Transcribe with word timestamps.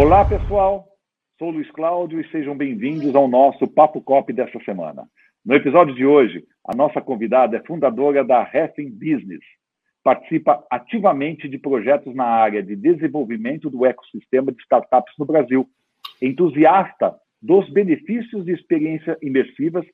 Olá, 0.00 0.24
pessoal. 0.24 0.86
Sou 1.40 1.50
Luiz 1.50 1.68
Cláudio 1.72 2.20
e 2.20 2.30
sejam 2.30 2.56
bem-vindos 2.56 3.16
ao 3.16 3.26
nosso 3.26 3.66
Papo 3.66 4.00
Cop 4.00 4.32
dessa 4.32 4.56
semana. 4.60 5.08
No 5.44 5.56
episódio 5.56 5.92
de 5.92 6.06
hoje, 6.06 6.44
a 6.64 6.72
nossa 6.72 7.00
convidada 7.00 7.56
é 7.56 7.66
fundadora 7.66 8.22
da 8.22 8.44
Refin 8.44 8.90
Business. 8.90 9.40
Participa 10.04 10.64
ativamente 10.70 11.48
de 11.48 11.58
projetos 11.58 12.14
na 12.14 12.26
área 12.26 12.62
de 12.62 12.76
desenvolvimento 12.76 13.68
do 13.68 13.84
ecossistema 13.84 14.52
de 14.52 14.62
startups 14.62 15.14
no 15.18 15.26
Brasil. 15.26 15.68
Entusiasta 16.22 17.16
dos 17.42 17.68
benefícios 17.68 18.44
de 18.44 18.52
experiências 18.52 19.18
imersivas, 19.20 19.84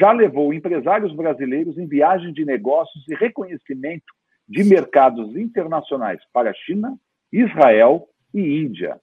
já 0.00 0.10
levou 0.10 0.52
empresários 0.52 1.14
brasileiros 1.14 1.78
em 1.78 1.86
viagens 1.86 2.34
de 2.34 2.44
negócios 2.44 3.08
e 3.08 3.14
reconhecimento 3.14 4.12
de 4.48 4.64
mercados 4.64 5.36
internacionais 5.36 6.20
para 6.32 6.52
China, 6.52 6.98
Israel 7.32 8.08
e 8.34 8.40
Índia. 8.58 8.98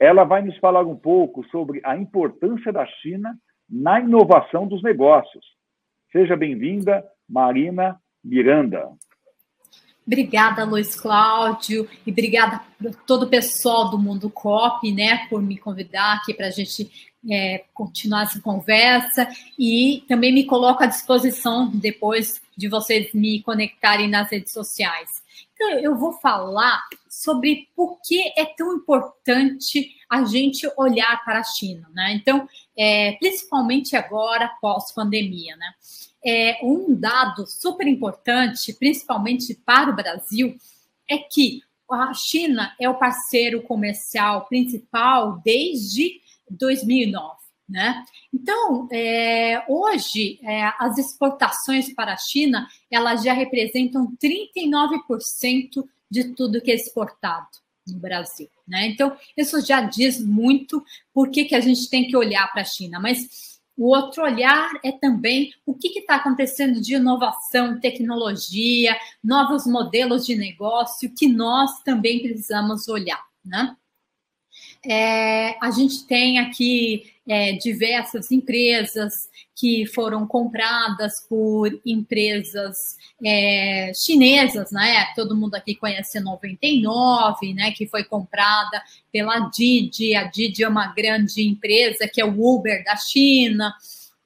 Ela 0.00 0.24
vai 0.24 0.40
nos 0.40 0.56
falar 0.56 0.82
um 0.86 0.96
pouco 0.96 1.44
sobre 1.50 1.82
a 1.84 1.94
importância 1.94 2.72
da 2.72 2.86
China 2.86 3.38
na 3.68 4.00
inovação 4.00 4.66
dos 4.66 4.82
negócios. 4.82 5.44
Seja 6.10 6.34
bem-vinda, 6.34 7.04
Marina 7.28 8.00
Miranda. 8.24 8.88
Obrigada, 10.06 10.64
Luiz 10.64 10.98
Cláudio, 10.98 11.88
e 12.04 12.10
obrigada 12.10 12.56
a 12.56 12.90
todo 13.06 13.24
o 13.24 13.28
pessoal 13.28 13.90
do 13.90 13.98
Mundo 13.98 14.28
COP, 14.30 14.90
né, 14.90 15.28
por 15.28 15.40
me 15.40 15.56
convidar 15.56 16.14
aqui 16.14 16.34
para 16.34 16.46
a 16.46 16.50
gente 16.50 16.90
é, 17.30 17.64
continuar 17.74 18.22
essa 18.22 18.40
conversa 18.40 19.28
e 19.58 20.02
também 20.08 20.32
me 20.32 20.46
coloco 20.46 20.82
à 20.82 20.86
disposição 20.86 21.70
depois 21.72 22.40
de 22.56 22.68
vocês 22.68 23.12
me 23.12 23.42
conectarem 23.42 24.08
nas 24.08 24.30
redes 24.30 24.52
sociais. 24.52 25.08
Então, 25.54 25.78
eu 25.78 25.94
vou 25.96 26.12
falar 26.14 26.82
sobre 27.08 27.68
por 27.76 27.98
que 28.02 28.32
é 28.36 28.46
tão 28.46 28.74
importante 28.74 29.94
a 30.10 30.24
gente 30.24 30.68
olhar 30.76 31.24
para 31.24 31.38
a 31.38 31.44
China, 31.44 31.88
né? 31.94 32.12
Então, 32.14 32.48
é, 32.76 33.12
principalmente 33.12 33.94
agora, 33.94 34.50
pós-pandemia, 34.60 35.56
né? 35.56 35.72
É, 36.22 36.58
um 36.64 36.94
dado 36.94 37.46
super 37.46 37.86
importante, 37.86 38.72
principalmente 38.74 39.54
para 39.54 39.88
o 39.88 39.94
Brasil, 39.94 40.56
é 41.08 41.16
que 41.16 41.62
a 41.88 42.12
China 42.12 42.74
é 42.78 42.88
o 42.88 42.98
parceiro 42.98 43.62
comercial 43.62 44.46
principal 44.46 45.40
desde 45.44 46.20
2009. 46.50 47.38
Né? 47.68 48.04
Então, 48.34 48.88
é, 48.90 49.64
hoje, 49.68 50.40
é, 50.42 50.72
as 50.78 50.98
exportações 50.98 51.94
para 51.94 52.14
a 52.14 52.16
China, 52.16 52.66
elas 52.90 53.22
já 53.22 53.32
representam 53.32 54.12
39% 54.22 55.84
de 56.10 56.34
tudo 56.34 56.60
que 56.60 56.72
é 56.72 56.74
exportado 56.74 57.59
no 57.86 57.98
Brasil. 57.98 58.48
Né? 58.66 58.88
Então, 58.88 59.16
isso 59.36 59.60
já 59.60 59.80
diz 59.80 60.20
muito 60.20 60.82
por 61.12 61.30
que, 61.30 61.44
que 61.44 61.54
a 61.54 61.60
gente 61.60 61.88
tem 61.88 62.06
que 62.06 62.16
olhar 62.16 62.50
para 62.52 62.62
a 62.62 62.64
China. 62.64 63.00
Mas 63.00 63.60
o 63.76 63.86
outro 63.86 64.22
olhar 64.22 64.70
é 64.84 64.92
também 64.92 65.52
o 65.64 65.74
que 65.74 65.88
está 65.98 66.16
acontecendo 66.16 66.80
de 66.80 66.94
inovação, 66.94 67.80
tecnologia, 67.80 68.96
novos 69.24 69.66
modelos 69.66 70.26
de 70.26 70.36
negócio 70.36 71.12
que 71.16 71.26
nós 71.26 71.82
também 71.82 72.20
precisamos 72.20 72.88
olhar. 72.88 73.22
Né? 73.44 73.74
É, 74.84 75.56
a 75.64 75.70
gente 75.70 76.06
tem 76.06 76.38
aqui 76.38 77.10
é, 77.30 77.52
diversas 77.52 78.32
empresas 78.32 79.28
que 79.54 79.86
foram 79.86 80.26
compradas 80.26 81.24
por 81.28 81.70
empresas 81.86 82.96
é, 83.24 83.92
chinesas, 83.94 84.72
né? 84.72 85.06
Todo 85.14 85.36
mundo 85.36 85.54
aqui 85.54 85.76
conhece 85.76 86.18
a 86.18 86.20
99, 86.20 87.54
né? 87.54 87.70
Que 87.70 87.86
foi 87.86 88.02
comprada 88.02 88.82
pela 89.12 89.48
Didi. 89.48 90.16
A 90.16 90.24
Didi 90.24 90.64
é 90.64 90.68
uma 90.68 90.88
grande 90.92 91.46
empresa 91.46 92.08
que 92.08 92.20
é 92.20 92.24
o 92.24 92.34
Uber 92.36 92.82
da 92.82 92.96
China. 92.96 93.72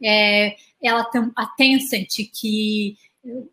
É, 0.02 0.56
ela 0.82 1.04
tem 1.04 1.30
a 1.36 1.44
Tencent 1.44 2.08
que 2.32 2.96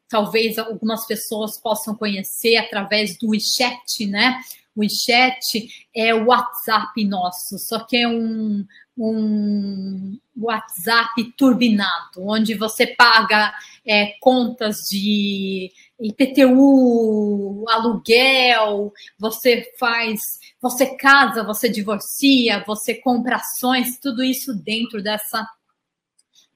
talvez 0.07 0.57
algumas 0.57 1.05
pessoas 1.05 1.57
possam 1.57 1.93
conhecer 1.93 2.55
através 2.55 3.17
do 3.17 3.31
WeChat, 3.31 4.05
né? 4.07 4.39
o 4.75 4.87
chat 4.89 5.67
é 5.93 6.13
o 6.13 6.27
WhatsApp 6.27 7.03
nosso, 7.05 7.57
só 7.59 7.79
que 7.79 7.97
é 7.97 8.07
um, 8.07 8.65
um 8.97 10.19
WhatsApp 10.35 11.23
turbinado, 11.37 12.27
onde 12.27 12.53
você 12.55 12.87
paga 12.87 13.53
é, 13.85 14.13
contas 14.19 14.77
de 14.89 15.71
IPTU, 15.99 17.65
aluguel, 17.69 18.91
você 19.19 19.71
faz, 19.79 20.19
você 20.61 20.95
casa, 20.97 21.43
você 21.43 21.69
divorcia, 21.69 22.63
você 22.65 22.95
compra 22.95 23.37
ações, 23.37 23.99
tudo 23.99 24.23
isso 24.23 24.53
dentro 24.53 25.01
dessa 25.01 25.47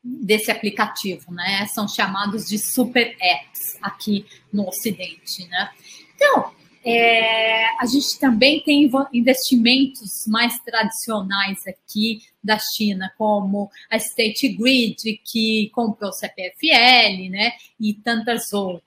desse 0.08 0.52
aplicativo, 0.52 1.32
né? 1.34 1.66
São 1.66 1.88
chamados 1.88 2.46
de 2.46 2.60
super 2.60 3.18
apps 3.20 3.76
aqui 3.82 4.24
no 4.54 4.68
Ocidente, 4.68 5.48
né? 5.48 5.72
Então, 6.16 6.54
é, 6.86 7.66
a 7.80 7.86
gente 7.88 8.20
também 8.20 8.62
tem 8.62 8.92
investimentos 9.12 10.28
mais 10.28 10.60
tradicionais 10.60 11.66
aqui 11.66 12.22
da 12.44 12.60
China, 12.60 13.12
como 13.18 13.72
a 13.90 13.98
State 13.98 14.50
Grid, 14.50 15.20
que 15.24 15.72
comprou 15.74 16.12
o 16.12 16.14
CPFL, 16.14 17.30
né, 17.32 17.54
e 17.80 17.96
tantas 17.96 18.54
outras. 18.54 18.84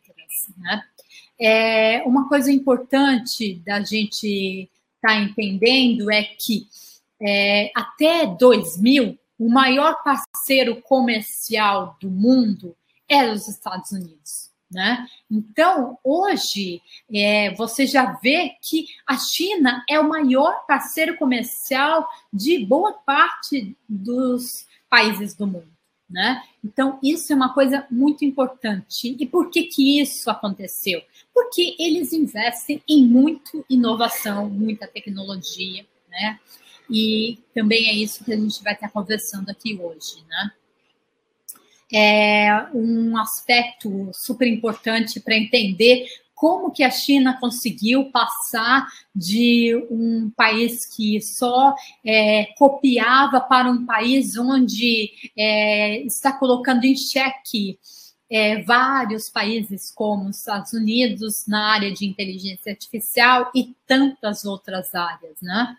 Né? 0.57 0.83
É, 1.41 2.03
uma 2.05 2.29
coisa 2.29 2.53
importante 2.53 3.57
da 3.67 3.81
gente 3.81 4.71
estar 4.95 5.09
tá 5.09 5.21
entendendo 5.21 6.09
é 6.09 6.23
que 6.23 6.69
é, 7.21 7.73
até 7.75 8.27
2000, 8.27 9.19
o 9.41 9.49
maior 9.49 10.01
parceiro 10.05 10.81
comercial 10.83 11.97
do 12.01 12.09
mundo 12.09 12.77
era 13.09 13.33
os 13.33 13.49
Estados 13.49 13.91
Unidos. 13.91 14.48
Né? 14.71 15.07
Então, 15.31 15.99
hoje, 16.05 16.83
é, 17.13 17.55
você 17.55 17.87
já 17.87 18.13
vê 18.23 18.53
que 18.61 18.87
a 19.07 19.17
China 19.17 19.83
é 19.89 19.99
o 19.99 20.09
maior 20.09 20.67
parceiro 20.67 21.17
comercial 21.17 22.07
de 22.31 22.65
boa 22.67 22.93
parte 22.93 23.75
dos 23.89 24.67
países 24.91 25.35
do 25.35 25.47
mundo. 25.47 25.71
Né? 26.09 26.43
Então, 26.65 26.99
isso 27.03 27.33
é 27.33 27.37
uma 27.37 27.53
coisa 27.53 27.87
muito 27.91 28.25
importante. 28.25 29.17
E 29.19 29.27
por 29.27 29.51
que, 29.51 29.65
que 29.65 30.01
isso 30.01 30.31
aconteceu? 30.31 31.03
Porque 31.35 31.75
eles 31.79 32.13
investem 32.13 32.83
em 32.89 33.07
muita 33.07 33.51
inovação, 33.69 34.49
muita 34.49 34.87
tecnologia, 34.87 35.87
né? 36.09 36.41
E 36.91 37.39
também 37.55 37.91
é 37.91 37.95
isso 37.95 38.25
que 38.25 38.33
a 38.33 38.37
gente 38.37 38.63
vai 38.63 38.73
estar 38.73 38.89
conversando 38.89 39.51
aqui 39.51 39.79
hoje, 39.79 40.25
né? 40.27 40.51
É 41.93 42.67
um 42.75 43.17
aspecto 43.17 44.11
super 44.13 44.47
importante 44.47 45.21
para 45.21 45.37
entender 45.37 46.07
como 46.35 46.71
que 46.71 46.85
a 46.85 46.91
China 46.91 47.37
conseguiu 47.41 48.13
passar 48.13 48.87
de 49.15 49.75
um 49.91 50.31
país 50.37 50.87
que 50.87 51.21
só 51.21 51.75
é, 52.05 52.47
copiava 52.57 53.41
para 53.41 53.69
um 53.69 53.85
país 53.85 54.37
onde 54.37 55.11
é, 55.37 56.01
está 56.03 56.33
colocando 56.33 56.85
em 56.85 56.97
xeque 56.97 57.79
é, 58.31 58.63
vários 58.63 59.29
países 59.29 59.91
como 59.91 60.29
os 60.29 60.39
Estados 60.39 60.73
Unidos 60.73 61.45
na 61.49 61.73
área 61.73 61.91
de 61.91 62.07
inteligência 62.07 62.71
artificial 62.71 63.51
e 63.55 63.75
tantas 63.87 64.45
outras 64.45 64.95
áreas, 64.95 65.41
né? 65.43 65.77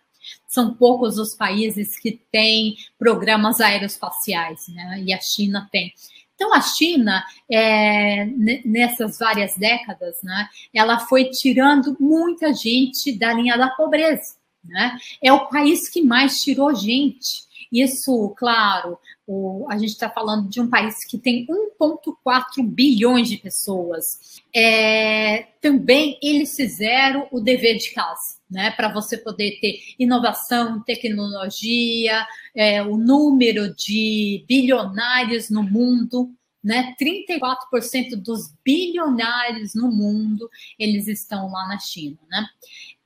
São 0.47 0.73
poucos 0.73 1.17
os 1.17 1.35
países 1.35 1.99
que 1.99 2.19
têm 2.31 2.75
programas 2.97 3.59
aeroespaciais, 3.59 4.67
né? 4.69 5.03
E 5.05 5.13
a 5.13 5.19
China 5.19 5.67
tem. 5.71 5.93
Então, 6.39 6.53
a 6.53 6.61
China, 6.61 7.21
é, 7.51 8.25
nessas 8.63 9.19
várias 9.19 9.57
décadas, 9.57 10.15
né, 10.23 10.47
ela 10.73 10.97
foi 10.97 11.25
tirando 11.25 11.97
muita 11.99 12.53
gente 12.53 13.11
da 13.11 13.33
linha 13.33 13.57
da 13.57 13.67
pobreza. 13.67 14.37
Né? 14.63 14.97
É 15.21 15.33
o 15.33 15.47
país 15.49 15.89
que 15.89 16.01
mais 16.01 16.37
tirou 16.37 16.73
gente. 16.73 17.48
Isso, 17.71 18.33
claro, 18.35 18.97
o, 19.27 19.67
a 19.69 19.77
gente 19.77 19.91
está 19.91 20.09
falando 20.09 20.49
de 20.49 20.59
um 20.59 20.67
país 20.67 21.05
que 21.05 21.19
tem 21.19 21.45
1,4 21.45 22.65
bilhões 22.65 23.29
de 23.29 23.37
pessoas. 23.37 24.41
É, 24.53 25.47
também 25.61 26.17
eles 26.21 26.55
fizeram 26.55 27.27
o 27.31 27.39
dever 27.39 27.77
de 27.77 27.91
casa, 27.91 28.37
né? 28.49 28.71
Para 28.71 28.91
você 28.91 29.17
poder 29.17 29.59
ter 29.61 29.79
inovação, 29.99 30.81
tecnologia, 30.83 32.25
é, 32.55 32.81
o 32.81 32.97
número 32.97 33.73
de 33.75 34.43
bilionários 34.47 35.49
no 35.49 35.63
mundo. 35.63 36.33
Né, 36.61 36.93
34% 37.01 38.17
dos 38.17 38.53
bilionários 38.65 39.73
no 39.73 39.89
mundo 39.89 40.49
eles 40.77 41.07
estão 41.07 41.49
lá 41.49 41.65
na 41.69 41.79
China, 41.79 42.17
né? 42.29 42.45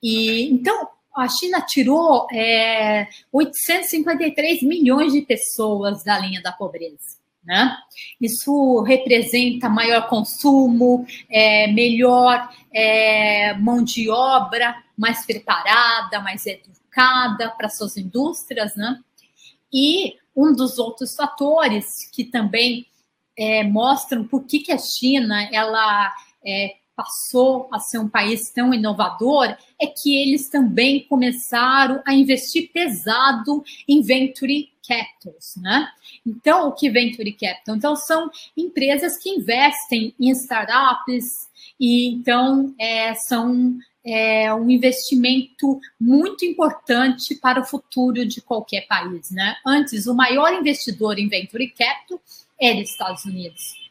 E 0.02 0.50
então 0.50 0.88
a 1.16 1.28
China 1.28 1.60
tirou 1.60 2.26
é, 2.32 3.06
853 3.32 4.62
milhões 4.62 5.12
de 5.12 5.22
pessoas 5.22 6.02
da 6.02 6.18
linha 6.18 6.42
da 6.42 6.52
pobreza. 6.52 7.22
Né? 7.44 7.76
Isso 8.20 8.80
representa 8.82 9.68
maior 9.68 10.08
consumo, 10.08 11.06
é, 11.30 11.66
melhor 11.68 12.50
é, 12.72 13.52
mão 13.54 13.84
de 13.84 14.08
obra, 14.08 14.74
mais 14.96 15.26
preparada, 15.26 16.20
mais 16.20 16.46
educada 16.46 17.50
para 17.50 17.68
suas 17.68 17.96
indústrias, 17.98 18.74
né? 18.76 18.98
E 19.72 20.14
um 20.34 20.54
dos 20.54 20.78
outros 20.78 21.14
fatores 21.14 22.08
que 22.12 22.24
também 22.24 22.86
é, 23.36 23.62
mostram 23.64 24.24
por 24.24 24.44
que, 24.44 24.60
que 24.60 24.72
a 24.72 24.78
China 24.78 25.48
ela 25.52 26.12
é, 26.46 26.76
passou 26.96 27.68
a 27.72 27.78
ser 27.78 27.98
um 27.98 28.08
país 28.08 28.50
tão 28.50 28.72
inovador 28.72 29.56
é 29.80 29.86
que 29.86 30.16
eles 30.16 30.48
também 30.48 31.06
começaram 31.08 32.02
a 32.06 32.14
investir 32.14 32.70
pesado 32.72 33.62
em 33.88 34.00
venture 34.00 34.70
capitals, 34.86 35.56
né? 35.56 35.88
Então, 36.26 36.68
o 36.68 36.72
que 36.72 36.90
venture 36.90 37.32
capital? 37.32 37.76
Então, 37.76 37.96
são 37.96 38.30
empresas 38.56 39.16
que 39.16 39.30
investem 39.30 40.14
em 40.20 40.30
startups 40.30 41.48
e 41.80 42.08
então 42.08 42.74
é, 42.78 43.14
são 43.14 43.76
é, 44.04 44.52
um 44.52 44.68
investimento 44.68 45.80
muito 45.98 46.44
importante 46.44 47.34
para 47.36 47.60
o 47.60 47.64
futuro 47.64 48.26
de 48.26 48.42
qualquer 48.42 48.86
país, 48.86 49.30
né? 49.30 49.56
Antes, 49.66 50.06
o 50.06 50.14
maior 50.14 50.52
investidor 50.52 51.18
em 51.18 51.28
venture 51.28 51.68
capital 51.70 52.20
era 52.60 52.80
os 52.80 52.90
Estados 52.90 53.24
Unidos 53.24 53.83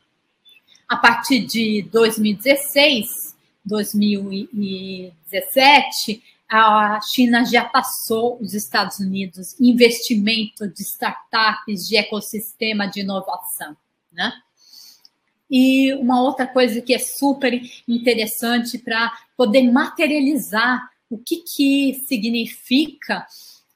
a 0.94 0.98
partir 0.98 1.40
de 1.40 1.82
2016, 1.92 3.36
2017, 3.66 6.22
a 6.48 7.00
China 7.02 7.44
já 7.44 7.66
passou 7.66 8.40
os 8.40 8.54
Estados 8.54 9.00
Unidos 9.00 9.60
em 9.60 9.72
investimento 9.72 10.68
de 10.68 10.84
startups, 10.84 11.88
de 11.88 11.98
ecossistema 11.98 12.86
de 12.86 13.00
inovação, 13.00 13.76
né? 14.12 14.32
E 15.50 15.92
uma 15.96 16.22
outra 16.22 16.46
coisa 16.46 16.80
que 16.80 16.94
é 16.94 17.00
super 17.00 17.60
interessante 17.88 18.78
para 18.78 19.12
poder 19.36 19.64
materializar 19.72 20.88
o 21.10 21.18
que, 21.18 21.38
que 21.38 22.04
significa 22.08 23.26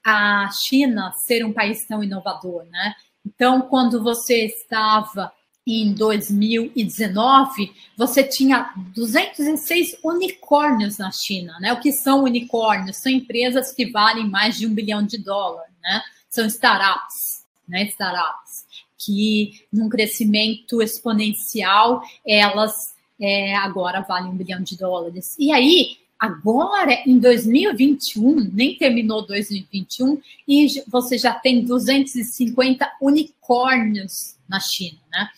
a 0.06 0.52
China 0.52 1.12
ser 1.14 1.44
um 1.44 1.52
país 1.52 1.84
tão 1.88 2.04
inovador, 2.04 2.64
né? 2.66 2.94
Então, 3.25 3.62
quando 3.62 4.04
você 4.04 4.46
estava 4.46 5.34
em 5.68 5.94
2019, 5.94 7.74
você 7.98 8.24
tinha 8.24 8.74
206 8.96 9.98
unicórnios 10.02 10.98
na 10.98 11.12
China, 11.12 11.60
né? 11.60 11.74
O 11.74 11.80
que 11.81 11.92
são 11.92 12.24
unicórnios? 12.24 12.98
São 12.98 13.12
empresas 13.12 13.74
que 13.74 13.92
valem 13.92 14.30
mais 14.30 14.58
de 14.58 14.66
um 14.66 14.74
bilhão 14.74 15.04
de 15.06 15.18
dólares, 15.18 15.74
né? 15.84 16.02
São 16.30 16.46
startups, 16.46 17.44
né? 17.68 17.84
Startups 17.86 18.66
que, 18.98 19.62
num 19.72 19.90
crescimento 19.90 20.81
exponencial, 20.81 22.02
elas 22.25 22.96
é, 23.19 23.56
agora 23.56 24.02
valem 24.02 24.31
um 24.31 24.38
bilhão 24.38 24.62
de 24.62 24.78
dólares. 24.78 25.36
E 25.38 25.52
aí, 25.52 25.98
agora, 26.18 26.94
em 27.06 27.19
2021, 27.19 28.52
nem 28.54 28.75
terminou 28.75 29.25
2021, 29.25 30.19
e 30.48 30.68
você 30.88 31.18
já 31.18 31.34
tem 31.34 31.64
250 31.64 32.90
unicórnios 33.02 34.36
na 34.48 34.60
China, 34.60 35.00
né? 35.12 35.30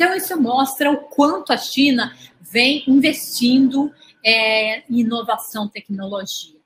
Então, 0.00 0.14
isso 0.14 0.40
mostra 0.40 0.90
o 0.90 0.96
quanto 0.96 1.52
a 1.52 1.58
China 1.58 2.16
vem 2.40 2.82
investindo 2.86 3.92
é, 4.24 4.78
em 4.90 5.00
inovação 5.00 5.68
tecnologia. 5.68 6.58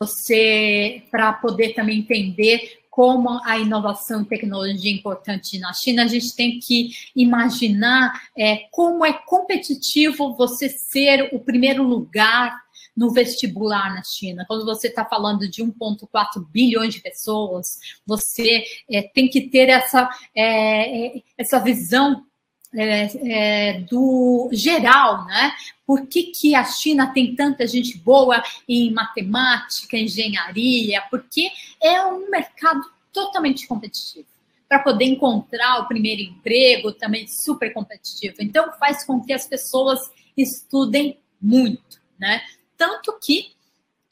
Você, 0.00 1.02
para 1.10 1.34
poder 1.34 1.74
também 1.74 1.98
entender 1.98 2.78
como 2.88 3.44
a 3.44 3.58
inovação 3.58 4.22
e 4.22 4.24
tecnologia 4.24 4.90
é 4.90 4.94
importante 4.94 5.58
na 5.58 5.74
China, 5.74 6.04
a 6.04 6.06
gente 6.06 6.34
tem 6.34 6.58
que 6.58 6.92
imaginar 7.14 8.22
é, 8.34 8.60
como 8.70 9.04
é 9.04 9.12
competitivo 9.12 10.34
você 10.34 10.70
ser 10.70 11.28
o 11.34 11.40
primeiro 11.40 11.82
lugar 11.82 12.58
no 12.96 13.12
vestibular 13.12 13.94
na 13.94 14.02
China. 14.02 14.46
Quando 14.48 14.64
você 14.64 14.88
está 14.88 15.04
falando 15.04 15.46
de 15.46 15.62
1,4 15.62 16.42
bilhões 16.50 16.94
de 16.94 17.02
pessoas, 17.02 17.66
você 18.06 18.64
é, 18.90 19.02
tem 19.02 19.28
que 19.28 19.42
ter 19.50 19.68
essa, 19.68 20.08
é, 20.34 21.18
é 21.18 21.22
essa 21.36 21.58
visão 21.58 22.26
é, 22.74 23.08
é, 23.24 23.80
do 23.80 24.48
geral, 24.52 25.24
né? 25.26 25.52
Por 25.86 26.06
que, 26.06 26.24
que 26.24 26.54
a 26.54 26.64
China 26.64 27.12
tem 27.12 27.34
tanta 27.34 27.66
gente 27.66 27.96
boa 27.98 28.42
em 28.68 28.92
matemática, 28.92 29.96
engenharia? 29.96 31.02
Porque 31.10 31.50
é 31.82 32.04
um 32.04 32.30
mercado 32.30 32.82
totalmente 33.12 33.66
competitivo. 33.66 34.26
Para 34.68 34.80
poder 34.80 35.06
encontrar 35.06 35.80
o 35.80 35.88
primeiro 35.88 36.20
emprego, 36.20 36.92
também 36.92 37.26
super 37.26 37.72
competitivo. 37.72 38.36
Então, 38.40 38.70
faz 38.78 39.04
com 39.04 39.18
que 39.24 39.32
as 39.32 39.46
pessoas 39.46 39.98
estudem 40.36 41.18
muito, 41.40 42.00
né? 42.18 42.42
Tanto 42.76 43.18
que, 43.18 43.52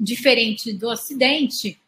diferente 0.00 0.72
do 0.72 0.88
Ocidente, 0.88 1.78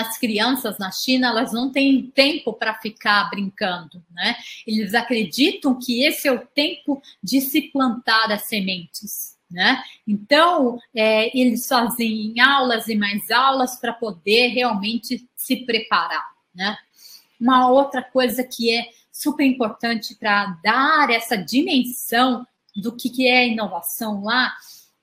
as 0.00 0.18
crianças 0.18 0.78
na 0.78 0.90
China 0.90 1.28
elas 1.28 1.52
não 1.52 1.70
têm 1.70 2.10
tempo 2.10 2.52
para 2.52 2.74
ficar 2.74 3.28
brincando, 3.30 4.02
né? 4.10 4.36
Eles 4.66 4.94
acreditam 4.94 5.78
que 5.78 6.04
esse 6.04 6.28
é 6.28 6.32
o 6.32 6.46
tempo 6.46 7.00
de 7.22 7.40
se 7.40 7.62
plantar 7.62 8.30
as 8.30 8.42
sementes, 8.42 9.36
né? 9.50 9.82
Então 10.06 10.78
é, 10.94 11.36
eles 11.38 11.66
fazem 11.66 12.38
aulas 12.40 12.88
e 12.88 12.94
mais 12.94 13.30
aulas 13.30 13.76
para 13.76 13.92
poder 13.92 14.48
realmente 14.48 15.28
se 15.34 15.56
preparar, 15.64 16.26
né? 16.54 16.76
Uma 17.40 17.68
outra 17.70 18.02
coisa 18.02 18.42
que 18.42 18.70
é 18.70 18.88
super 19.12 19.44
importante 19.44 20.14
para 20.14 20.58
dar 20.62 21.10
essa 21.10 21.36
dimensão 21.36 22.46
do 22.74 22.94
que, 22.94 23.08
que 23.08 23.26
é 23.26 23.48
inovação 23.48 24.22
lá, 24.22 24.54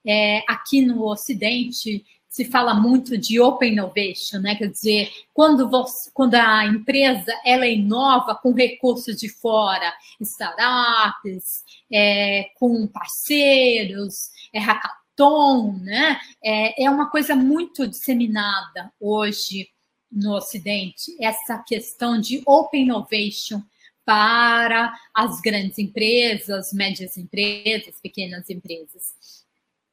é, 0.05 0.43
aqui 0.47 0.81
no 0.81 1.03
Ocidente, 1.05 2.05
se 2.33 2.45
fala 2.45 2.73
muito 2.73 3.15
de 3.15 3.39
open 3.39 3.73
innovation, 3.73 4.39
né? 4.39 4.55
Quer 4.55 4.71
dizer, 4.71 5.13
quando, 5.31 5.69
você, 5.69 6.09
quando 6.11 6.33
a 6.33 6.65
empresa 6.65 7.31
ela 7.45 7.67
inova 7.67 8.33
com 8.33 8.51
recursos 8.53 9.17
de 9.17 9.29
fora, 9.29 9.93
startups, 10.19 11.63
é, 11.93 12.49
com 12.55 12.87
parceiros, 12.87 14.31
é 14.51 14.57
hackathon, 14.57 15.73
né? 15.83 16.19
É, 16.43 16.85
é 16.85 16.89
uma 16.89 17.11
coisa 17.11 17.35
muito 17.35 17.87
disseminada 17.87 18.91
hoje 18.99 19.69
no 20.11 20.35
Ocidente, 20.35 21.15
essa 21.21 21.59
questão 21.59 22.19
de 22.19 22.41
open 22.47 22.81
innovation 22.81 23.61
para 24.03 24.91
as 25.13 25.39
grandes 25.39 25.77
empresas, 25.77 26.73
médias 26.73 27.15
empresas, 27.15 27.99
pequenas 28.01 28.49
empresas. 28.49 29.13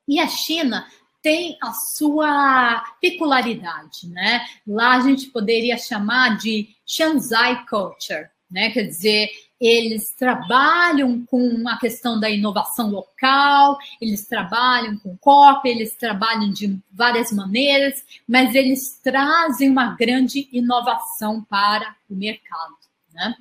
E 0.08 0.18
a 0.18 0.26
China 0.26 0.88
tem 1.22 1.56
a 1.62 1.72
sua 1.72 2.82
peculiaridade, 3.00 4.08
né? 4.08 4.44
Lá 4.66 4.96
a 4.96 5.00
gente 5.00 5.26
poderia 5.26 5.76
chamar 5.76 6.38
de 6.38 6.68
Shanzai 6.86 7.66
Culture, 7.66 8.28
né? 8.50 8.70
Quer 8.70 8.84
dizer, 8.84 9.30
eles 9.60 10.14
trabalham 10.14 11.24
com 11.26 11.68
a 11.68 11.78
questão 11.78 12.18
da 12.18 12.30
inovação 12.30 12.88
local, 12.90 13.76
eles 14.00 14.26
trabalham 14.26 14.96
com 14.98 15.16
cópia, 15.18 15.70
eles 15.70 15.94
trabalham 15.94 16.50
de 16.50 16.78
várias 16.90 17.30
maneiras, 17.30 18.02
mas 18.26 18.54
eles 18.54 18.98
trazem 19.02 19.68
uma 19.68 19.94
grande 19.94 20.48
inovação 20.50 21.44
para 21.44 21.94
o 22.08 22.14
mercado, 22.14 22.76
né? 23.12 23.34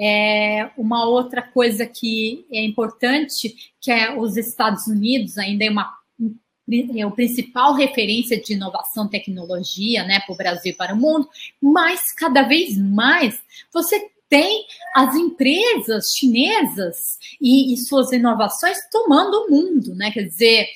É, 0.00 0.70
uma 0.76 1.04
outra 1.04 1.40
coisa 1.40 1.86
que 1.86 2.46
é 2.50 2.64
importante, 2.64 3.72
que 3.80 3.92
é 3.92 4.16
os 4.16 4.36
Estados 4.36 4.86
Unidos 4.88 5.38
ainda 5.38 5.64
é 5.64 5.70
uma 5.70 6.03
é 6.96 7.06
o 7.06 7.10
principal 7.10 7.74
referência 7.74 8.40
de 8.40 8.54
inovação 8.54 9.08
tecnologia 9.08 10.04
né, 10.04 10.20
para 10.20 10.32
o 10.32 10.36
Brasil 10.36 10.72
e 10.72 10.76
para 10.76 10.94
o 10.94 10.96
mundo, 10.96 11.28
mas 11.60 12.12
cada 12.12 12.42
vez 12.42 12.78
mais 12.78 13.38
você 13.72 14.10
tem 14.28 14.66
as 14.96 15.14
empresas 15.14 16.12
chinesas 16.16 17.18
e, 17.40 17.72
e 17.72 17.76
suas 17.76 18.10
inovações 18.12 18.78
tomando 18.90 19.34
o 19.34 19.50
mundo, 19.50 19.94
né? 19.94 20.10
Quer 20.10 20.24
dizer, 20.24 20.66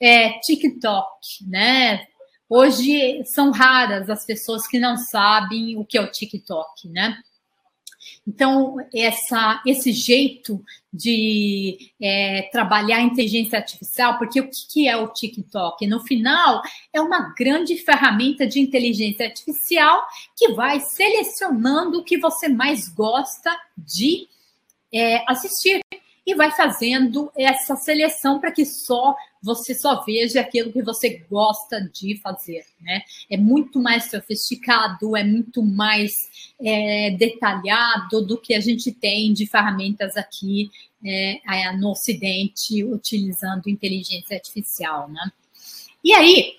é, 0.00 0.38
TikTok, 0.40 1.46
né? 1.46 2.06
Hoje 2.48 3.22
são 3.26 3.50
raras 3.50 4.08
as 4.08 4.24
pessoas 4.24 4.66
que 4.66 4.78
não 4.78 4.96
sabem 4.96 5.76
o 5.76 5.84
que 5.84 5.98
é 5.98 6.00
o 6.00 6.10
TikTok, 6.10 6.88
né? 6.88 7.18
Então, 8.26 8.76
essa, 8.94 9.62
esse 9.66 9.92
jeito 9.92 10.64
de 10.90 11.92
é, 12.00 12.48
trabalhar 12.50 12.98
a 12.98 13.02
inteligência 13.02 13.58
artificial, 13.58 14.16
porque 14.16 14.40
o 14.40 14.48
que 14.48 14.88
é 14.88 14.96
o 14.96 15.08
TikTok? 15.08 15.86
No 15.86 16.00
final, 16.00 16.62
é 16.92 17.00
uma 17.00 17.34
grande 17.36 17.76
ferramenta 17.76 18.46
de 18.46 18.60
inteligência 18.60 19.26
artificial 19.26 20.06
que 20.36 20.52
vai 20.52 20.80
selecionando 20.80 21.98
o 21.98 22.04
que 22.04 22.16
você 22.16 22.48
mais 22.48 22.88
gosta 22.88 23.54
de 23.76 24.26
é, 24.92 25.22
assistir 25.30 25.80
e 26.26 26.34
vai 26.34 26.50
fazendo 26.50 27.30
essa 27.36 27.76
seleção 27.76 28.40
para 28.40 28.50
que 28.50 28.64
só 28.64 29.14
você 29.42 29.74
só 29.74 30.02
veja 30.02 30.40
aquilo 30.40 30.72
que 30.72 30.82
você 30.82 31.22
gosta 31.30 31.80
de 31.92 32.18
fazer, 32.22 32.64
né? 32.80 33.02
É 33.28 33.36
muito 33.36 33.78
mais 33.78 34.10
sofisticado, 34.10 35.14
é 35.14 35.22
muito 35.22 35.62
mais 35.62 36.52
é, 36.58 37.10
detalhado 37.10 38.24
do 38.24 38.38
que 38.38 38.54
a 38.54 38.60
gente 38.60 38.90
tem 38.90 39.34
de 39.34 39.46
ferramentas 39.46 40.16
aqui 40.16 40.70
é, 41.04 41.72
no 41.76 41.90
Ocidente 41.90 42.82
utilizando 42.82 43.68
inteligência 43.68 44.34
artificial, 44.34 45.10
né? 45.10 45.30
E 46.02 46.14
aí, 46.14 46.56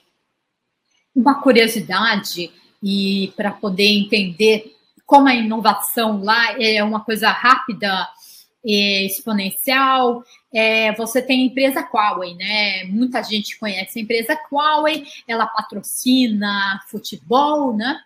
uma 1.16 1.42
curiosidade 1.42 2.52
e 2.84 3.34
para 3.36 3.52
poder 3.52 3.88
entender 3.88 4.76
como 5.08 5.28
a 5.28 5.34
inovação 5.34 6.24
lá 6.24 6.60
é 6.62 6.84
uma 6.84 7.00
coisa 7.04 7.30
rápida 7.30 8.08
exponencial, 8.66 10.24
é, 10.54 10.94
você 10.94 11.22
tem 11.22 11.42
a 11.42 11.46
empresa 11.46 11.88
Huawei, 11.94 12.34
né? 12.36 12.86
Muita 12.86 13.22
gente 13.22 13.60
conhece 13.60 14.00
a 14.00 14.02
empresa 14.02 14.40
Huawei, 14.52 15.06
ela 15.28 15.46
patrocina 15.46 16.82
futebol, 16.90 17.76
né? 17.76 18.00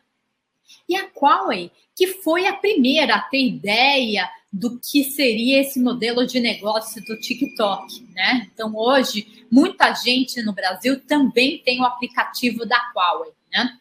E 0.87 0.97
a 0.97 1.07
Huawei, 1.15 1.71
que 1.95 2.07
foi 2.07 2.47
a 2.47 2.53
primeira 2.53 3.15
a 3.15 3.21
ter 3.21 3.45
ideia 3.45 4.29
do 4.51 4.79
que 4.79 5.03
seria 5.03 5.61
esse 5.61 5.79
modelo 5.79 6.25
de 6.25 6.39
negócio 6.39 7.03
do 7.05 7.19
TikTok, 7.19 8.01
né? 8.13 8.49
Então, 8.51 8.75
hoje, 8.75 9.45
muita 9.51 9.93
gente 9.93 10.41
no 10.41 10.53
Brasil 10.53 10.99
também 11.05 11.59
tem 11.59 11.79
o 11.79 11.85
aplicativo 11.85 12.65
da 12.65 12.81
Huawei, 12.95 13.31
né? 13.53 13.77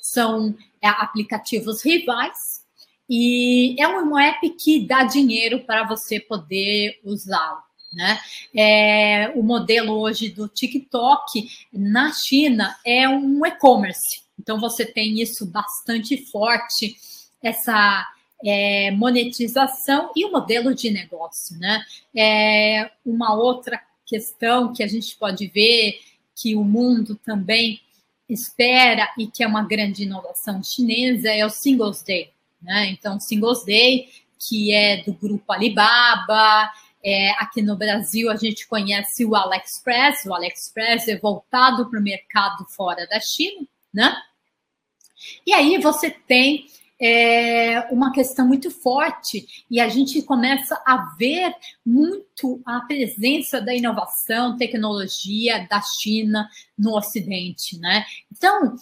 São 0.00 0.54
é, 0.82 0.88
aplicativos 0.88 1.82
rivais 1.82 2.51
e 3.14 3.76
é 3.78 3.86
um 3.86 4.18
app 4.18 4.48
que 4.48 4.86
dá 4.86 5.04
dinheiro 5.04 5.60
para 5.66 5.86
você 5.86 6.18
poder 6.18 6.98
usá-lo. 7.04 7.62
Né? 7.92 8.18
É, 8.56 9.32
o 9.36 9.42
modelo 9.42 9.92
hoje 9.98 10.30
do 10.30 10.48
TikTok 10.48 11.46
na 11.70 12.10
China 12.10 12.74
é 12.86 13.06
um 13.06 13.44
e-commerce, 13.44 14.22
então 14.40 14.58
você 14.58 14.86
tem 14.86 15.20
isso 15.20 15.44
bastante 15.44 16.24
forte, 16.30 16.96
essa 17.42 18.08
é, 18.42 18.90
monetização 18.92 20.10
e 20.16 20.24
o 20.24 20.32
modelo 20.32 20.74
de 20.74 20.90
negócio. 20.90 21.58
Né? 21.58 21.84
É, 22.16 22.90
uma 23.04 23.34
outra 23.34 23.78
questão 24.06 24.72
que 24.72 24.82
a 24.82 24.88
gente 24.88 25.14
pode 25.16 25.48
ver 25.48 26.00
que 26.34 26.56
o 26.56 26.64
mundo 26.64 27.14
também 27.14 27.78
espera 28.26 29.06
e 29.18 29.26
que 29.26 29.44
é 29.44 29.46
uma 29.46 29.64
grande 29.64 30.04
inovação 30.04 30.64
chinesa 30.64 31.28
é 31.28 31.44
o 31.44 31.50
Singles 31.50 32.02
Day. 32.02 32.32
Né? 32.62 32.90
Então, 32.90 33.18
Singles 33.18 33.64
Day, 33.64 34.08
que 34.38 34.72
é 34.72 35.02
do 35.02 35.12
grupo 35.12 35.52
Alibaba, 35.52 36.70
é, 37.04 37.30
aqui 37.32 37.60
no 37.62 37.76
Brasil 37.76 38.30
a 38.30 38.36
gente 38.36 38.66
conhece 38.66 39.24
o 39.24 39.34
AliExpress, 39.34 40.24
o 40.26 40.34
AliExpress 40.34 41.08
é 41.08 41.18
voltado 41.18 41.90
para 41.90 41.98
o 41.98 42.02
mercado 42.02 42.64
fora 42.66 43.06
da 43.08 43.18
China, 43.18 43.66
né? 43.92 44.16
E 45.46 45.52
aí 45.52 45.78
você 45.78 46.10
tem 46.10 46.66
é, 47.00 47.80
uma 47.90 48.12
questão 48.12 48.46
muito 48.46 48.70
forte 48.70 49.64
e 49.68 49.80
a 49.80 49.88
gente 49.88 50.22
começa 50.22 50.80
a 50.86 51.14
ver 51.18 51.52
muito 51.84 52.62
a 52.64 52.80
presença 52.82 53.60
da 53.60 53.74
inovação, 53.74 54.56
tecnologia 54.56 55.66
da 55.68 55.80
China 55.82 56.48
no 56.78 56.96
Ocidente, 56.96 57.76
né? 57.78 58.04
Então, 58.30 58.76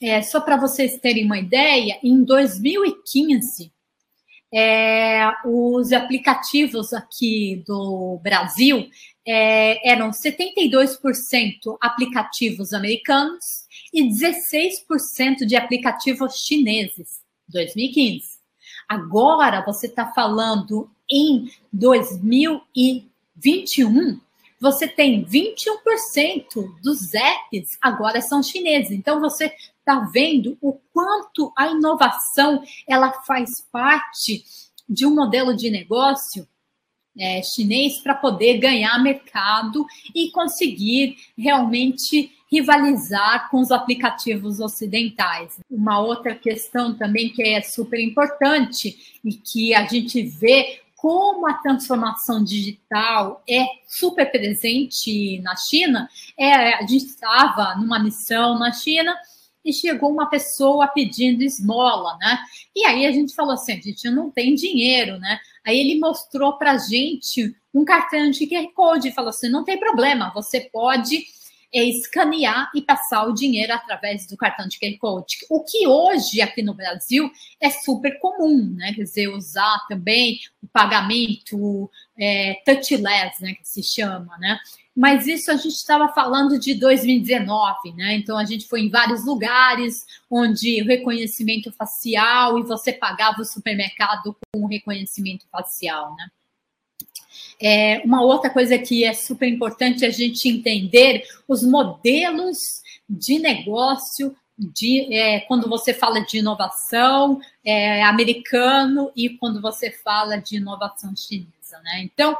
é, 0.00 0.22
só 0.22 0.40
para 0.40 0.56
vocês 0.56 0.98
terem 0.98 1.24
uma 1.24 1.38
ideia, 1.38 1.98
em 2.02 2.22
2015, 2.22 3.72
é, 4.52 5.28
os 5.44 5.92
aplicativos 5.92 6.92
aqui 6.92 7.64
do 7.66 8.20
Brasil 8.22 8.88
é, 9.26 9.90
eram 9.90 10.10
72% 10.10 11.76
aplicativos 11.80 12.72
americanos 12.72 13.66
e 13.92 14.04
16% 14.04 15.44
de 15.46 15.56
aplicativos 15.56 16.36
chineses. 16.36 17.20
2015. 17.48 18.36
Agora 18.88 19.64
você 19.64 19.86
está 19.86 20.12
falando 20.12 20.88
em 21.10 21.50
2021, 21.72 24.20
você 24.60 24.88
tem 24.88 25.24
21% 25.24 26.80
dos 26.82 27.14
apps 27.14 27.76
agora 27.80 28.20
são 28.20 28.42
chineses. 28.42 28.92
Então 28.92 29.20
você 29.20 29.52
está 29.78 30.00
vendo 30.12 30.56
o 30.60 30.72
quanto 30.92 31.52
a 31.56 31.68
inovação 31.68 32.62
ela 32.88 33.12
faz 33.22 33.60
parte 33.70 34.44
de 34.88 35.06
um 35.06 35.14
modelo 35.14 35.54
de 35.54 35.70
negócio 35.70 36.46
é, 37.18 37.42
chinês 37.42 37.98
para 37.98 38.14
poder 38.14 38.58
ganhar 38.58 39.02
mercado 39.02 39.86
e 40.14 40.30
conseguir 40.30 41.16
realmente 41.36 42.32
rivalizar 42.50 43.50
com 43.50 43.60
os 43.60 43.70
aplicativos 43.70 44.60
ocidentais. 44.60 45.58
Uma 45.68 45.98
outra 45.98 46.34
questão 46.34 46.94
também 46.96 47.30
que 47.30 47.42
é 47.42 47.60
super 47.60 47.98
importante 47.98 49.18
e 49.24 49.32
que 49.32 49.74
a 49.74 49.86
gente 49.86 50.22
vê 50.22 50.80
como 51.06 51.46
a 51.46 51.54
transformação 51.54 52.42
digital 52.42 53.40
é 53.48 53.64
super 53.86 54.28
presente 54.28 55.40
na 55.40 55.54
China, 55.54 56.08
é 56.36 56.74
a 56.74 56.80
gente 56.80 57.04
estava 57.04 57.76
numa 57.76 58.00
missão 58.00 58.58
na 58.58 58.72
China 58.72 59.16
e 59.64 59.72
chegou 59.72 60.10
uma 60.10 60.28
pessoa 60.28 60.88
pedindo 60.88 61.44
esmola, 61.44 62.16
né? 62.18 62.40
E 62.74 62.84
aí 62.84 63.06
a 63.06 63.12
gente 63.12 63.36
falou 63.36 63.52
assim, 63.52 63.74
a 63.74 63.80
gente 63.80 64.10
não 64.10 64.32
tem 64.32 64.56
dinheiro, 64.56 65.16
né? 65.20 65.38
Aí 65.64 65.78
ele 65.78 66.00
mostrou 66.00 66.58
para 66.58 66.72
a 66.72 66.78
gente 66.78 67.54
um 67.72 67.84
cartão 67.84 68.28
de 68.28 68.44
QR 68.44 68.66
Code 68.74 69.06
e 69.06 69.12
falou 69.12 69.30
assim, 69.30 69.48
não 69.48 69.62
tem 69.62 69.78
problema, 69.78 70.32
você 70.34 70.68
pode 70.72 71.22
é 71.76 71.84
escanear 71.84 72.70
e 72.74 72.80
passar 72.80 73.26
o 73.26 73.34
dinheiro 73.34 73.72
através 73.72 74.26
do 74.26 74.36
cartão 74.36 74.66
de 74.66 74.78
QR 74.78 74.96
Code. 74.98 75.36
O 75.50 75.62
que 75.62 75.86
hoje 75.86 76.40
aqui 76.40 76.62
no 76.62 76.72
Brasil 76.74 77.30
é 77.60 77.68
super 77.68 78.18
comum, 78.18 78.74
né? 78.74 78.94
Quer 78.94 79.02
dizer, 79.02 79.28
usar 79.28 79.84
também 79.88 80.38
pagamento 80.76 81.90
é, 82.18 82.60
touchless, 82.66 83.40
né? 83.40 83.54
Que 83.54 83.66
se 83.66 83.82
chama, 83.82 84.36
né? 84.36 84.58
Mas 84.94 85.26
isso 85.26 85.50
a 85.50 85.56
gente 85.56 85.74
estava 85.74 86.08
falando 86.08 86.58
de 86.58 86.74
2019, 86.74 87.94
né? 87.94 88.14
Então 88.16 88.36
a 88.36 88.44
gente 88.44 88.68
foi 88.68 88.82
em 88.82 88.90
vários 88.90 89.24
lugares 89.24 90.04
onde 90.30 90.82
reconhecimento 90.82 91.72
facial 91.72 92.58
e 92.58 92.62
você 92.62 92.92
pagava 92.92 93.40
o 93.40 93.44
supermercado 93.44 94.36
com 94.52 94.66
reconhecimento 94.66 95.46
facial, 95.50 96.14
né? 96.14 96.28
É, 97.58 98.02
uma 98.04 98.22
outra 98.22 98.50
coisa 98.50 98.78
que 98.78 99.02
é 99.02 99.14
super 99.14 99.48
importante 99.48 100.04
a 100.04 100.10
gente 100.10 100.46
entender 100.46 101.22
os 101.48 101.62
modelos 101.62 102.82
de 103.08 103.38
negócio 103.38 104.36
de 104.58 105.14
é, 105.14 105.40
quando 105.40 105.68
você 105.68 105.92
fala 105.92 106.20
de 106.20 106.38
inovação 106.38 107.40
é, 107.64 108.02
americano 108.02 109.10
e 109.14 109.30
quando 109.30 109.60
você 109.60 109.90
fala 109.90 110.38
de 110.38 110.56
inovação 110.56 111.14
chinesa, 111.14 111.78
né? 111.84 112.02
Então 112.02 112.36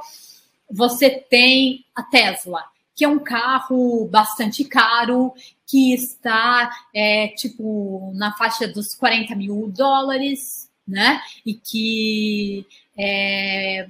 você 0.70 1.10
tem 1.10 1.84
a 1.94 2.02
Tesla, 2.02 2.64
que 2.94 3.04
é 3.04 3.08
um 3.08 3.18
carro 3.18 4.08
bastante 4.10 4.64
caro, 4.64 5.34
que 5.66 5.92
está 5.92 6.70
é, 6.94 7.28
tipo 7.28 8.12
na 8.14 8.32
faixa 8.32 8.66
dos 8.66 8.94
40 8.94 9.34
mil 9.34 9.70
dólares, 9.76 10.70
né? 10.86 11.20
E 11.44 11.54
que 11.54 12.66
é, 12.96 13.88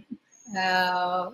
uh, 0.49 1.33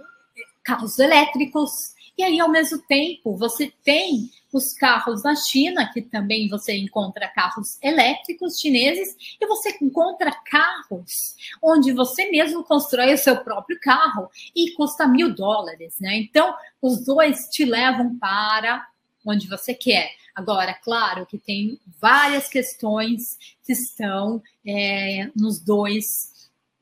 carros 0.62 0.98
elétricos. 0.98 1.94
E 2.16 2.22
aí, 2.22 2.38
ao 2.40 2.50
mesmo 2.50 2.78
tempo, 2.82 3.36
você 3.36 3.72
tem 3.82 4.30
os 4.52 4.74
carros 4.74 5.22
na 5.22 5.34
China, 5.34 5.90
que 5.92 6.02
também 6.02 6.48
você 6.48 6.76
encontra 6.76 7.28
carros 7.28 7.78
elétricos 7.82 8.58
chineses, 8.60 9.16
e 9.40 9.46
você 9.46 9.76
encontra 9.80 10.30
carros 10.30 11.34
onde 11.62 11.92
você 11.92 12.30
mesmo 12.30 12.62
constrói 12.62 13.14
o 13.14 13.18
seu 13.18 13.42
próprio 13.42 13.78
carro 13.80 14.28
e 14.54 14.72
custa 14.72 15.08
mil 15.08 15.34
dólares, 15.34 15.96
né? 16.00 16.16
Então, 16.16 16.54
os 16.82 17.04
dois 17.04 17.48
te 17.48 17.64
levam 17.64 18.18
para 18.18 18.86
onde 19.26 19.48
você 19.48 19.72
quer. 19.72 20.10
Agora, 20.34 20.74
claro 20.74 21.26
que 21.26 21.38
tem 21.38 21.78
várias 22.00 22.48
questões 22.48 23.38
que 23.64 23.72
estão 23.72 24.42
é, 24.66 25.30
nos 25.36 25.60
dois 25.60 26.31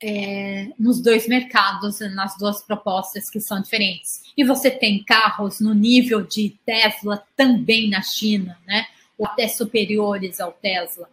é, 0.03 0.71
nos 0.79 1.01
dois 1.01 1.29
mercados, 1.29 2.01
nas 2.15 2.37
duas 2.39 2.63
propostas 2.63 3.29
que 3.29 3.41
são 3.41 3.61
diferentes. 3.61 4.23
E 4.37 4.45
você 4.45 4.71
tem 4.71 5.05
carros 5.05 5.61
no 5.61 5.75
nível 5.75 6.23
de 6.23 6.59
Tesla 6.65 7.23
também 7.37 7.91
na 7.91 8.01
China, 8.03 8.59
né? 8.67 8.87
Ou 9.19 9.27
até 9.27 9.47
superiores 9.47 10.41
ao 10.41 10.53
Tesla. 10.53 11.09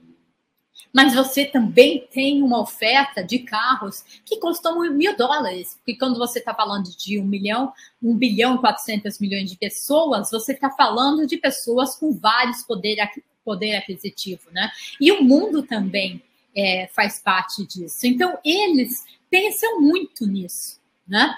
Mas 0.94 1.14
você 1.14 1.46
também 1.46 2.08
tem 2.12 2.42
uma 2.42 2.62
oferta 2.62 3.24
de 3.24 3.40
carros 3.40 4.04
que 4.26 4.40
custam 4.40 4.80
mil 4.94 5.16
dólares, 5.18 5.76
porque 5.76 5.98
quando 5.98 6.18
você 6.18 6.40
está 6.40 6.54
falando 6.54 6.90
de 6.98 7.20
um 7.20 7.26
milhão, 7.26 7.74
um 8.02 8.16
bilhão 8.16 8.56
e 8.56 8.60
400 8.60 9.20
milhões 9.20 9.50
de 9.50 9.58
pessoas, 9.58 10.32
você 10.32 10.54
está 10.54 10.72
falando 10.72 11.28
de 11.28 11.38
pessoas 11.38 11.96
com 11.96 12.14
vários 12.14 12.64
poder, 12.64 12.98
poder 13.44 13.76
aquisitivo, 13.76 14.50
né? 14.52 14.72
E 15.00 15.12
o 15.12 15.22
mundo 15.22 15.62
também 15.62 16.22
é, 16.58 16.88
faz 16.88 17.20
parte 17.20 17.66
disso. 17.68 18.08
Então, 18.08 18.38
eles 18.44 19.06
pensam 19.30 19.80
muito 19.80 20.26
nisso, 20.26 20.82
né? 21.08 21.36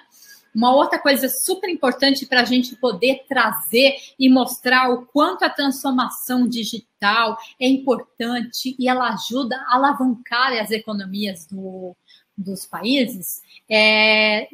Uma 0.55 0.73
outra 0.73 0.97
coisa 0.97 1.29
super 1.29 1.69
importante 1.69 2.25
para 2.25 2.41
a 2.41 2.45
gente 2.45 2.75
poder 2.75 3.25
trazer 3.27 3.95
e 4.17 4.29
mostrar 4.29 4.89
o 4.89 5.05
quanto 5.05 5.43
a 5.43 5.49
transformação 5.49 6.47
digital 6.47 7.37
é 7.59 7.67
importante 7.67 8.75
e 8.79 8.89
ela 8.89 9.09
ajuda 9.13 9.55
a 9.67 9.75
alavancar 9.75 10.53
as 10.53 10.71
economias 10.71 11.45
do, 11.45 11.95
dos 12.35 12.65
países. 12.65 13.41
É, 13.69 14.47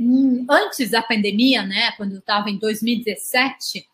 antes 0.49 0.91
da 0.91 1.01
pandemia, 1.01 1.63
né, 1.63 1.91
quando 1.93 2.13
eu 2.13 2.19
estava 2.19 2.49
em 2.49 2.57
2017, 2.57 3.87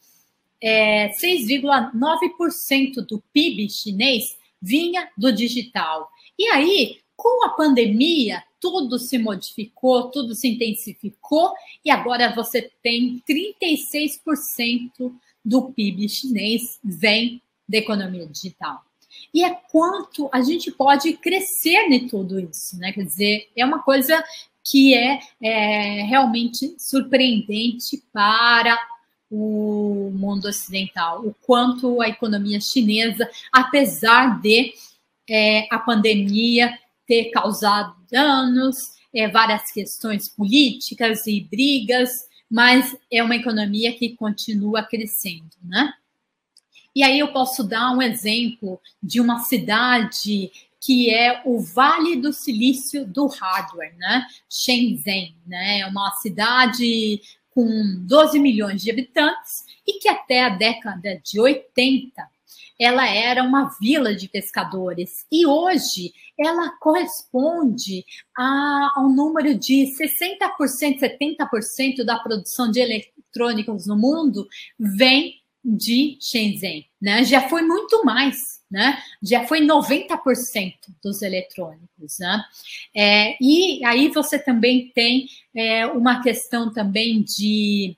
é, 0.59 1.09
6,9% 1.09 3.05
do 3.07 3.23
PIB 3.31 3.69
chinês 3.69 4.37
vinha 4.61 5.09
do 5.17 5.31
digital. 5.31 6.09
E 6.41 6.47
aí, 6.47 6.97
com 7.15 7.45
a 7.45 7.49
pandemia, 7.49 8.43
tudo 8.59 8.97
se 8.97 9.15
modificou, 9.19 10.09
tudo 10.09 10.33
se 10.33 10.47
intensificou, 10.47 11.53
e 11.85 11.91
agora 11.91 12.33
você 12.33 12.71
tem 12.81 13.21
36% 13.29 15.13
do 15.45 15.71
PIB 15.71 16.09
chinês 16.09 16.79
vem 16.83 17.39
da 17.69 17.77
economia 17.77 18.25
digital. 18.25 18.81
E 19.31 19.43
é 19.43 19.55
quanto 19.71 20.29
a 20.31 20.41
gente 20.41 20.71
pode 20.71 21.13
crescer 21.13 21.91
em 21.91 22.07
tudo 22.07 22.39
isso, 22.39 22.75
né? 22.79 22.91
Quer 22.91 23.03
dizer, 23.03 23.51
é 23.55 23.63
uma 23.63 23.83
coisa 23.83 24.23
que 24.63 24.95
é, 24.95 25.19
é 25.39 26.01
realmente 26.05 26.75
surpreendente 26.79 28.03
para 28.11 28.79
o 29.29 30.11
mundo 30.11 30.45
ocidental, 30.45 31.23
o 31.23 31.35
quanto 31.45 32.01
a 32.01 32.09
economia 32.09 32.59
chinesa, 32.59 33.29
apesar 33.53 34.41
de 34.41 34.73
é, 35.31 35.65
a 35.71 35.79
pandemia 35.79 36.77
ter 37.07 37.31
causado 37.31 37.95
danos, 38.11 38.75
é, 39.13 39.29
várias 39.29 39.71
questões 39.71 40.27
políticas 40.27 41.25
e 41.25 41.39
brigas, 41.39 42.09
mas 42.49 42.93
é 43.09 43.23
uma 43.23 43.37
economia 43.37 43.93
que 43.93 44.15
continua 44.17 44.83
crescendo, 44.83 45.55
né? 45.63 45.93
E 46.93 47.01
aí 47.01 47.17
eu 47.17 47.31
posso 47.31 47.63
dar 47.63 47.91
um 47.91 48.01
exemplo 48.01 48.81
de 49.01 49.21
uma 49.21 49.39
cidade 49.39 50.51
que 50.81 51.13
é 51.13 51.41
o 51.45 51.61
Vale 51.61 52.17
do 52.17 52.33
Silício 52.33 53.05
do 53.05 53.27
Hardware, 53.27 53.95
né? 53.97 54.25
Shenzhen, 54.49 55.33
né? 55.47 55.79
É 55.79 55.87
uma 55.87 56.11
cidade 56.15 57.21
com 57.51 57.95
12 57.99 58.37
milhões 58.37 58.81
de 58.81 58.91
habitantes 58.91 59.63
e 59.87 59.99
que 59.99 60.09
até 60.09 60.43
a 60.43 60.49
década 60.49 61.21
de 61.23 61.39
80 61.39 62.21
ela 62.81 63.07
era 63.07 63.43
uma 63.43 63.69
vila 63.79 64.15
de 64.15 64.27
pescadores 64.27 65.23
e 65.31 65.45
hoje 65.45 66.11
ela 66.37 66.71
corresponde 66.79 68.03
a, 68.35 68.93
a 68.95 69.01
um 69.05 69.13
número 69.13 69.53
de 69.53 69.85
60%, 69.95 70.99
70% 70.99 72.03
da 72.03 72.17
produção 72.17 72.71
de 72.71 72.79
eletrônicos 72.79 73.85
no 73.85 73.95
mundo 73.95 74.47
vem 74.79 75.35
de 75.63 76.17
Shenzhen, 76.19 76.87
né? 76.99 77.23
Já 77.23 77.47
foi 77.47 77.61
muito 77.61 78.03
mais, 78.03 78.35
né? 78.69 78.97
Já 79.21 79.45
foi 79.45 79.61
90% 79.61 80.73
dos 81.03 81.21
eletrônicos, 81.21 82.17
né? 82.19 82.43
É, 82.95 83.37
e 83.39 83.85
aí 83.85 84.07
você 84.07 84.39
também 84.39 84.91
tem 84.95 85.27
é, 85.55 85.85
uma 85.85 86.23
questão 86.23 86.73
também 86.73 87.21
de 87.21 87.95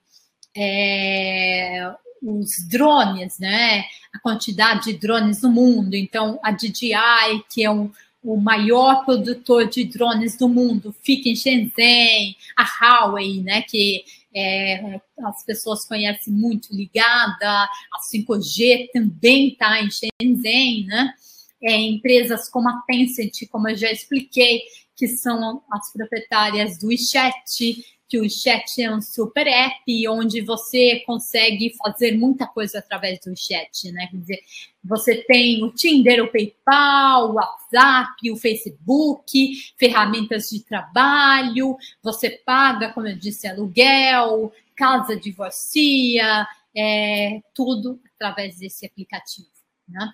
é, 0.54 1.90
os 2.24 2.66
drones, 2.68 3.38
né? 3.38 3.84
A 4.14 4.20
quantidade 4.20 4.86
de 4.86 4.94
drones 4.94 5.42
no 5.42 5.52
mundo. 5.52 5.94
Então, 5.94 6.40
a 6.42 6.52
DJI, 6.52 7.44
que 7.50 7.64
é 7.64 7.70
um, 7.70 7.92
o 8.24 8.38
maior 8.38 9.04
produtor 9.04 9.68
de 9.68 9.84
drones 9.84 10.38
do 10.38 10.48
mundo, 10.48 10.96
fica 11.04 11.28
em 11.28 11.36
Shenzhen, 11.36 12.36
a 12.56 12.64
Huawei, 12.64 13.42
né? 13.42 13.62
Que 13.64 14.06
é, 14.34 15.02
as 15.26 15.44
pessoas 15.46 15.86
conhecem 15.86 16.34
muito 16.34 16.74
ligada, 16.74 17.64
a 17.64 18.00
5G 18.12 18.90
também 18.94 19.50
está 19.50 19.82
em 19.82 19.90
Shenzhen, 19.92 20.86
né? 20.86 21.14
É, 21.62 21.78
empresas 21.80 22.50
como 22.50 22.68
a 22.70 22.82
Tencent, 22.88 23.48
como 23.50 23.70
eu 23.70 23.76
já 23.76 23.92
expliquei, 23.92 24.62
que 24.96 25.08
são 25.08 25.62
as 25.72 25.92
proprietárias 25.92 26.78
do 26.78 26.88
WeChat, 26.88 27.84
que 28.14 28.20
o 28.20 28.30
chat 28.30 28.80
é 28.80 28.94
um 28.94 29.02
super 29.02 29.48
app 29.48 30.08
onde 30.08 30.40
você 30.42 31.00
consegue 31.04 31.74
fazer 31.76 32.16
muita 32.16 32.46
coisa 32.46 32.78
através 32.78 33.20
do 33.22 33.36
chat, 33.36 33.92
né? 33.92 34.06
Quer 34.06 34.18
dizer, 34.18 34.40
você 34.84 35.24
tem 35.24 35.64
o 35.64 35.72
Tinder, 35.72 36.24
o 36.24 36.32
PayPal, 36.32 37.32
o 37.32 37.34
WhatsApp, 37.34 38.32
o 38.32 38.38
Facebook, 38.38 39.54
ferramentas 39.80 40.48
de 40.52 40.64
trabalho, 40.64 41.76
você 42.04 42.30
paga, 42.30 42.94
como 42.94 43.08
eu 43.08 43.18
disse, 43.18 43.48
aluguel, 43.48 44.54
casa 44.76 45.16
divorcia, 45.20 46.48
é, 46.78 47.42
tudo 47.52 48.00
através 48.14 48.60
desse 48.60 48.86
aplicativo, 48.86 49.50
né? 49.90 50.14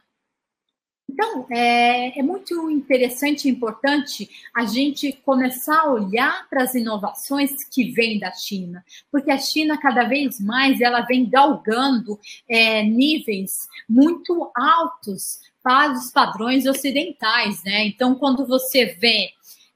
Então, 1.12 1.48
é, 1.50 2.20
é, 2.20 2.22
muito 2.22 2.70
interessante 2.70 3.48
e 3.48 3.52
importante 3.52 4.30
a 4.56 4.64
gente 4.66 5.12
começar 5.26 5.80
a 5.80 5.92
olhar 5.92 6.48
para 6.48 6.62
as 6.62 6.76
inovações 6.76 7.64
que 7.64 7.92
vêm 7.92 8.20
da 8.20 8.32
China, 8.32 8.86
porque 9.12 9.32
a 9.32 9.38
China, 9.40 9.76
cada 9.80 10.04
vez 10.04 10.40
mais, 10.40 10.80
ela 10.80 11.02
vem 11.02 11.28
galgando 11.28 12.20
é, 12.48 12.84
níveis 12.84 13.68
muito 13.90 14.52
altos 14.56 15.40
para 15.64 15.94
os 15.94 16.12
padrões 16.12 16.68
ocidentais, 16.68 17.64
né? 17.64 17.88
Então, 17.88 18.14
quando 18.14 18.46
você 18.46 18.86
vê 18.86 19.32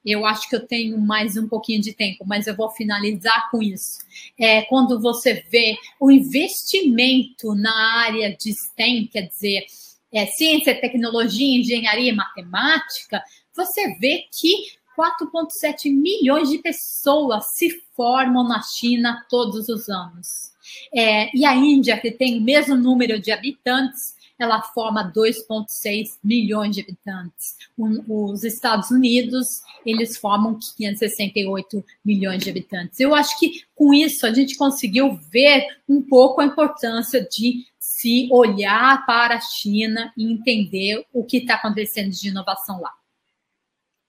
eu 0.05 0.25
acho 0.25 0.49
que 0.49 0.55
eu 0.57 0.67
tenho 0.67 0.97
mais 0.97 1.37
um 1.37 1.47
pouquinho 1.47 1.81
de 1.81 1.93
tempo, 1.93 2.25
mas 2.27 2.45
eu 2.45 2.53
vou 2.53 2.69
finalizar 2.69 3.49
com 3.49 3.63
isso. 3.63 3.99
É, 4.37 4.63
quando 4.63 4.99
você 4.99 5.45
vê 5.49 5.77
o 5.97 6.11
investimento 6.11 7.55
na 7.55 8.01
área 8.01 8.35
de 8.35 8.51
STEM, 8.51 9.07
quer 9.07 9.29
dizer, 9.29 9.65
é, 10.13 10.25
ciência, 10.27 10.79
tecnologia, 10.79 11.59
engenharia 11.59 12.11
e 12.11 12.15
matemática, 12.15 13.23
você 13.55 13.95
vê 13.99 14.25
que 14.31 14.73
4,7 14.97 15.91
milhões 15.91 16.49
de 16.49 16.59
pessoas 16.59 17.45
se 17.55 17.69
formam 17.95 18.47
na 18.47 18.61
China 18.61 19.25
todos 19.29 19.67
os 19.69 19.89
anos. 19.89 20.53
É, 20.93 21.35
e 21.35 21.45
a 21.45 21.55
Índia, 21.55 21.99
que 21.99 22.11
tem 22.11 22.37
o 22.37 22.41
mesmo 22.41 22.75
número 22.75 23.19
de 23.19 23.31
habitantes, 23.31 24.15
ela 24.37 24.61
forma 24.61 25.11
2,6 25.11 26.17
milhões 26.23 26.75
de 26.75 26.81
habitantes. 26.81 27.55
os 27.77 28.43
Estados 28.43 28.91
Unidos, 28.91 29.61
eles 29.85 30.17
formam 30.17 30.57
568 30.77 31.83
milhões 32.03 32.43
de 32.43 32.49
habitantes. 32.49 32.99
Eu 32.99 33.13
acho 33.13 33.37
que 33.39 33.63
com 33.75 33.93
isso 33.93 34.25
a 34.25 34.33
gente 34.33 34.55
conseguiu 34.57 35.15
ver 35.31 35.67
um 35.87 36.01
pouco 36.01 36.41
a 36.41 36.45
importância 36.45 37.21
de 37.21 37.65
se 38.03 38.27
olhar 38.33 39.05
para 39.05 39.35
a 39.35 39.39
China 39.39 40.11
e 40.17 40.29
entender 40.29 41.05
o 41.13 41.23
que 41.23 41.37
está 41.37 41.55
acontecendo 41.55 42.09
de 42.09 42.27
inovação 42.27 42.81
lá. 42.81 42.91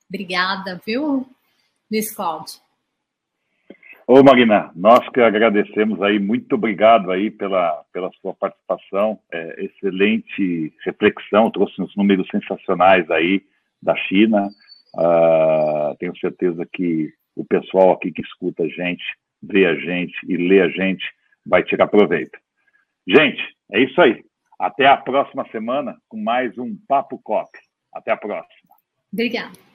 Obrigada, 0.09 0.81
viu, 0.85 1.25
Luiz 1.89 2.13
Cláudio? 2.13 2.57
Ô, 4.05 4.21
Marina, 4.23 4.73
nós 4.75 5.09
que 5.11 5.21
agradecemos 5.21 6.03
aí, 6.03 6.19
muito 6.19 6.57
obrigado 6.57 7.11
aí 7.13 7.31
pela, 7.31 7.85
pela 7.93 8.11
sua 8.21 8.35
participação, 8.35 9.19
é, 9.33 9.65
excelente 9.65 10.75
reflexão, 10.85 11.51
trouxe 11.51 11.81
uns 11.81 11.95
números 11.97 12.27
sensacionais 12.31 13.09
aí 13.13 13.43
da 13.81 13.97
China, 13.97 14.49
uh, 14.97 15.97
tenho 15.99 16.17
certeza 16.19 16.67
que 16.71 17.13
o 17.37 17.45
pessoal 17.45 17.93
aqui 17.93 18.11
que 18.11 18.23
escuta 18.23 18.65
a 18.65 18.69
gente, 18.69 19.05
vê 19.41 19.67
a 19.67 19.75
gente 19.75 20.15
e 20.29 20.37
lê 20.37 20.61
a 20.61 20.69
gente, 20.69 21.05
vai 21.47 21.63
tirar 21.63 21.87
proveito. 21.87 22.44
Gente, 23.07 23.43
é 23.73 23.81
isso 23.81 24.01
aí. 24.01 24.25
Até 24.59 24.87
a 24.87 24.97
próxima 24.97 25.47
semana 25.51 25.97
com 26.09 26.17
mais 26.17 26.57
um 26.59 26.77
Papo 26.89 27.21
Cop. 27.23 27.51
Até 27.93 28.13
a 28.13 28.17
próxima. 28.17 28.75
Obrigada. 29.13 29.74